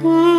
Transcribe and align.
hmm 0.00 0.29